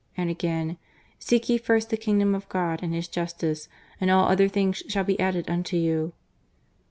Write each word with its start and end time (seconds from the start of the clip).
And 0.17 0.31
again:" 0.31 0.77
Seek 1.19 1.47
ye 1.47 1.59
first 1.59 1.91
the 1.91 1.95
Kingdom 1.95 2.33
of 2.33 2.49
God 2.49 2.81
and 2.81 2.91
His 2.91 3.07
justice, 3.07 3.69
and 4.01 4.09
all 4.09 4.27
other 4.29 4.47
things 4.49 4.81
shall 4.87 5.03
be 5.03 5.19
added 5.19 5.47
unto 5.47 5.77
you." 5.77 6.13